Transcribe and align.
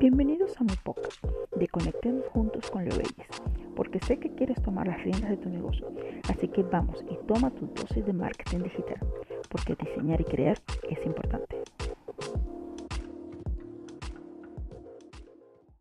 Bienvenidos 0.00 0.56
a 0.60 0.62
mi 0.62 0.76
podcast 0.84 1.24
de 1.56 1.66
Conectemos 1.66 2.24
Juntos 2.28 2.70
con 2.70 2.84
Leoyes, 2.84 3.26
porque 3.74 3.98
sé 3.98 4.20
que 4.20 4.32
quieres 4.32 4.62
tomar 4.62 4.86
las 4.86 5.02
riendas 5.02 5.28
de 5.28 5.36
tu 5.36 5.48
negocio, 5.48 5.90
así 6.30 6.46
que 6.46 6.62
vamos 6.62 7.04
y 7.10 7.16
toma 7.26 7.50
tu 7.50 7.66
dosis 7.66 8.06
de 8.06 8.12
marketing 8.12 8.60
digital, 8.60 9.00
porque 9.48 9.74
diseñar 9.74 10.20
y 10.20 10.24
crear 10.24 10.56
es 10.88 11.04
importante. 11.04 11.64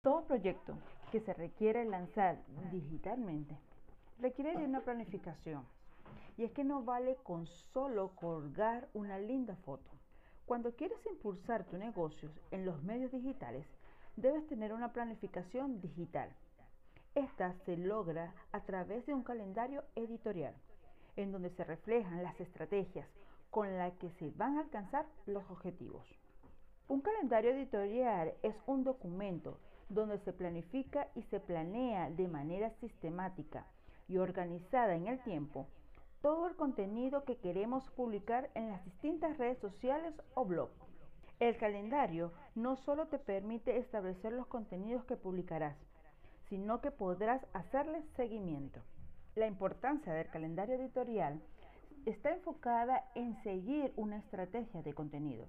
Todo 0.02 0.26
proyecto 0.26 0.80
que 1.12 1.20
se 1.20 1.36
requiere 1.36 1.86
lanzar 1.86 2.40
digitalmente 2.72 3.56
requiere 4.20 4.58
de 4.58 4.66
una 4.66 4.82
planificación. 4.82 5.64
Y 6.38 6.44
es 6.44 6.52
que 6.54 6.64
no 6.64 6.82
vale 6.82 7.18
con 7.22 7.46
solo 7.72 8.16
colgar 8.16 8.88
una 8.96 9.20
linda 9.20 9.56
foto. 9.58 9.92
Cuando 10.48 10.72
quieres 10.76 10.98
impulsar 11.06 11.66
tu 11.66 11.78
negocio 11.78 12.30
en 12.52 12.66
los 12.66 12.82
medios 12.82 13.12
digitales, 13.12 13.68
debes 14.18 14.46
tener 14.48 14.74
una 14.74 14.92
planificación 14.92 15.80
digital. 15.80 16.30
Esta 17.14 17.54
se 17.66 17.78
logra 17.78 18.34
a 18.52 18.62
través 18.62 19.06
de 19.06 19.14
un 19.14 19.24
calendario 19.24 19.84
editorial, 19.96 20.56
en 21.16 21.32
donde 21.32 21.52
se 21.52 21.64
reflejan 21.64 22.24
las 22.24 22.40
estrategias 22.40 23.08
con 23.52 23.78
las 23.78 23.94
que 23.94 24.10
se 24.12 24.32
van 24.32 24.58
a 24.58 24.62
alcanzar 24.62 25.06
los 25.28 25.50
objetivos. 25.50 26.06
Un 26.88 27.02
calendario 27.02 27.52
editorial 27.52 28.34
es 28.42 28.56
un 28.66 28.84
documento 28.84 29.60
donde 29.90 30.18
se 30.20 30.34
planifica 30.34 31.08
y 31.16 31.22
se 31.24 31.40
planea 31.40 32.10
de 32.10 32.28
manera 32.28 32.72
sistemática 32.80 33.68
y 34.08 34.18
organizada 34.18 34.96
en 34.96 35.08
el 35.08 35.20
tiempo 35.24 35.68
todo 36.22 36.48
el 36.48 36.56
contenido 36.56 37.24
que 37.24 37.38
queremos 37.38 37.88
publicar 37.92 38.50
en 38.56 38.70
las 38.70 38.84
distintas 38.84 39.38
redes 39.38 39.60
sociales 39.60 40.14
o 40.34 40.44
blogs. 40.46 40.97
El 41.40 41.56
calendario 41.58 42.34
no 42.56 42.78
solo 42.78 43.06
te 43.10 43.20
permite 43.20 43.78
establecer 43.78 44.34
los 44.34 44.48
contenidos 44.48 45.06
que 45.06 45.16
publicarás, 45.16 45.78
sino 46.50 46.82
que 46.82 46.90
podrás 46.90 47.46
hacerles 47.54 48.04
seguimiento. 48.16 48.82
La 49.36 49.46
importancia 49.46 50.14
del 50.14 50.32
calendario 50.32 50.74
editorial 50.76 51.40
está 52.08 52.32
enfocada 52.32 53.04
en 53.14 53.36
seguir 53.44 53.94
una 53.98 54.18
estrategia 54.18 54.82
de 54.82 54.96
contenido, 54.96 55.48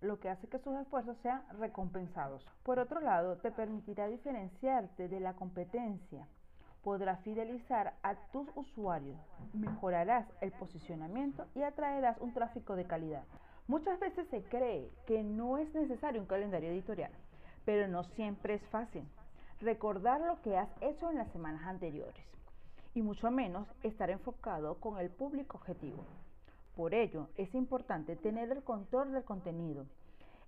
lo 0.00 0.20
que 0.20 0.28
hace 0.28 0.46
que 0.46 0.60
sus 0.60 0.76
esfuerzos 0.76 1.18
sean 1.18 1.42
recompensados. 1.58 2.46
Por 2.62 2.78
otro 2.78 3.00
lado, 3.00 3.38
te 3.38 3.50
permitirá 3.50 4.06
diferenciarte 4.06 5.08
de 5.08 5.18
la 5.18 5.34
competencia, 5.34 6.28
podrás 6.84 7.20
fidelizar 7.22 7.94
a 8.04 8.14
tus 8.30 8.48
usuarios, 8.54 9.18
mejorarás 9.52 10.28
el 10.40 10.52
posicionamiento 10.52 11.44
y 11.56 11.62
atraerás 11.62 12.18
un 12.20 12.32
tráfico 12.32 12.76
de 12.76 12.86
calidad. 12.86 13.24
Muchas 13.68 14.00
veces 14.00 14.26
se 14.30 14.42
cree 14.44 14.90
que 15.06 15.22
no 15.22 15.58
es 15.58 15.72
necesario 15.74 16.22
un 16.22 16.26
calendario 16.26 16.70
editorial, 16.70 17.12
pero 17.66 17.86
no 17.86 18.02
siempre 18.02 18.54
es 18.54 18.62
fácil 18.68 19.04
recordar 19.60 20.22
lo 20.22 20.40
que 20.40 20.56
has 20.56 20.70
hecho 20.80 21.10
en 21.10 21.18
las 21.18 21.30
semanas 21.32 21.66
anteriores 21.66 22.24
y 22.94 23.02
mucho 23.02 23.30
menos 23.30 23.68
estar 23.82 24.08
enfocado 24.08 24.80
con 24.80 24.98
el 24.98 25.10
público 25.10 25.58
objetivo. 25.58 26.02
Por 26.76 26.94
ello, 26.94 27.28
es 27.36 27.54
importante 27.54 28.16
tener 28.16 28.50
el 28.52 28.62
control 28.62 29.12
del 29.12 29.24
contenido. 29.24 29.84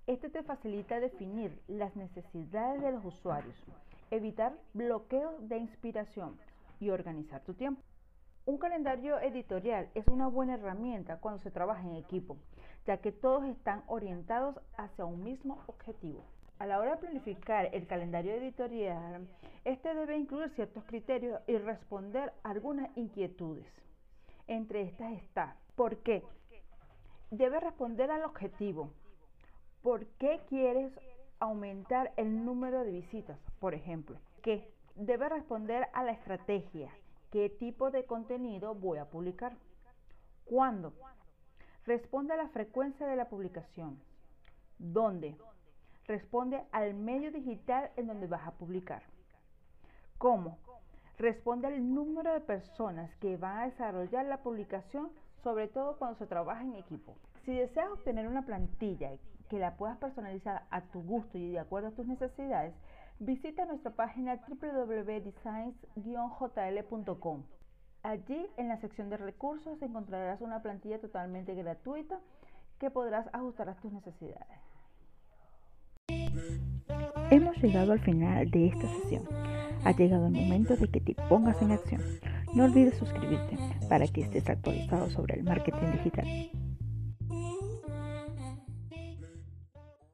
Este 0.06 0.30
te 0.30 0.42
facilita 0.42 0.98
definir 0.98 1.60
las 1.68 1.94
necesidades 1.96 2.80
de 2.80 2.92
los 2.92 3.04
usuarios, 3.04 3.56
evitar 4.10 4.56
bloqueos 4.72 5.46
de 5.46 5.58
inspiración 5.58 6.38
y 6.80 6.88
organizar 6.88 7.42
tu 7.42 7.52
tiempo. 7.52 7.82
Un 8.46 8.56
calendario 8.56 9.20
editorial 9.20 9.90
es 9.94 10.06
una 10.08 10.26
buena 10.26 10.54
herramienta 10.54 11.18
cuando 11.20 11.42
se 11.42 11.50
trabaja 11.50 11.82
en 11.82 11.96
equipo, 11.96 12.38
ya 12.86 12.96
que 12.96 13.12
todos 13.12 13.44
están 13.44 13.84
orientados 13.86 14.58
hacia 14.76 15.04
un 15.04 15.22
mismo 15.22 15.62
objetivo. 15.66 16.24
A 16.58 16.66
la 16.66 16.78
hora 16.78 16.92
de 16.92 17.00
planificar 17.02 17.68
el 17.72 17.86
calendario 17.86 18.32
editorial, 18.32 19.28
este 19.64 19.94
debe 19.94 20.16
incluir 20.16 20.50
ciertos 20.50 20.84
criterios 20.84 21.40
y 21.46 21.58
responder 21.58 22.32
algunas 22.42 22.96
inquietudes. 22.96 23.66
Entre 24.46 24.82
estas 24.82 25.12
está, 25.12 25.56
¿por 25.76 25.98
qué? 25.98 26.22
Debe 27.30 27.60
responder 27.60 28.10
al 28.10 28.24
objetivo. 28.24 28.90
¿Por 29.82 30.06
qué 30.18 30.40
quieres 30.48 30.92
aumentar 31.38 32.12
el 32.16 32.44
número 32.44 32.84
de 32.84 32.90
visitas, 32.90 33.38
por 33.58 33.74
ejemplo? 33.74 34.18
¿Qué? 34.42 34.66
Debe 34.96 35.28
responder 35.28 35.88
a 35.92 36.02
la 36.02 36.12
estrategia. 36.12 36.90
¿Qué 37.30 37.48
tipo 37.48 37.92
de 37.92 38.06
contenido 38.06 38.74
voy 38.74 38.98
a 38.98 39.08
publicar? 39.08 39.56
¿Cuándo? 40.44 40.92
Responde 41.86 42.34
a 42.34 42.36
la 42.36 42.48
frecuencia 42.48 43.06
de 43.06 43.14
la 43.14 43.28
publicación. 43.28 44.00
¿Dónde? 44.78 45.36
Responde 46.06 46.64
al 46.72 46.94
medio 46.94 47.30
digital 47.30 47.92
en 47.96 48.08
donde 48.08 48.26
vas 48.26 48.44
a 48.48 48.52
publicar. 48.52 49.04
¿Cómo? 50.18 50.58
Responde 51.18 51.68
al 51.68 51.94
número 51.94 52.32
de 52.32 52.40
personas 52.40 53.14
que 53.20 53.36
van 53.36 53.58
a 53.58 53.66
desarrollar 53.66 54.26
la 54.26 54.42
publicación, 54.42 55.12
sobre 55.44 55.68
todo 55.68 55.98
cuando 55.98 56.18
se 56.18 56.26
trabaja 56.26 56.62
en 56.62 56.74
equipo. 56.74 57.14
Si 57.44 57.54
deseas 57.54 57.92
obtener 57.92 58.26
una 58.26 58.44
plantilla 58.44 59.12
que 59.48 59.60
la 59.60 59.76
puedas 59.76 59.98
personalizar 59.98 60.66
a 60.70 60.80
tu 60.80 61.00
gusto 61.02 61.38
y 61.38 61.50
de 61.50 61.60
acuerdo 61.60 61.88
a 61.88 61.92
tus 61.92 62.06
necesidades, 62.06 62.74
visita 63.20 63.64
nuestra 63.66 63.92
página 63.92 64.40
www.designs-jl.com. 64.48 67.44
Allí 68.02 68.46
en 68.56 68.68
la 68.68 68.80
sección 68.80 69.10
de 69.10 69.18
recursos 69.18 69.82
encontrarás 69.82 70.40
una 70.40 70.62
plantilla 70.62 70.98
totalmente 70.98 71.54
gratuita 71.54 72.18
que 72.78 72.90
podrás 72.90 73.28
ajustar 73.34 73.68
a 73.68 73.74
tus 73.74 73.92
necesidades. 73.92 74.58
Hemos 77.30 77.58
llegado 77.58 77.92
al 77.92 78.00
final 78.00 78.50
de 78.50 78.68
esta 78.68 78.88
sesión. 78.88 79.24
Ha 79.84 79.92
llegado 79.92 80.26
el 80.26 80.32
momento 80.32 80.74
de 80.76 80.88
que 80.88 81.00
te 81.00 81.14
pongas 81.28 81.60
en 81.60 81.72
acción. 81.72 82.00
No 82.54 82.64
olvides 82.64 82.96
suscribirte 82.96 83.58
para 83.88 84.06
que 84.08 84.22
estés 84.22 84.48
actualizado 84.48 85.10
sobre 85.10 85.34
el 85.34 85.44
marketing 85.44 85.92
digital. 85.92 86.26